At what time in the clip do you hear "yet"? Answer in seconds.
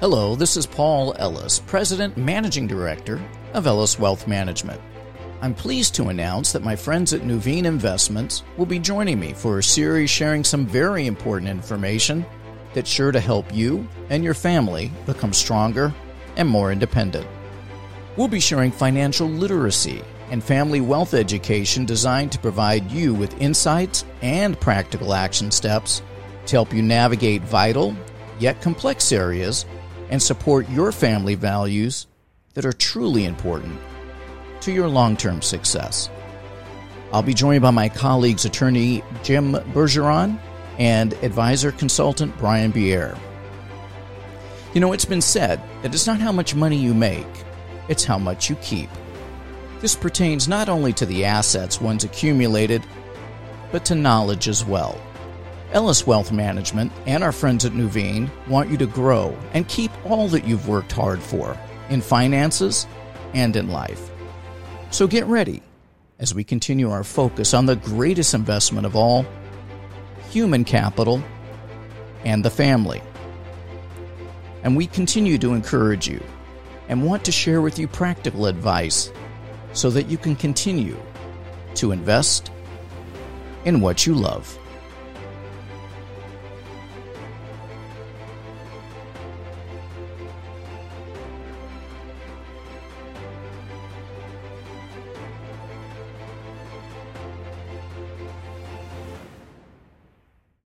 28.38-28.60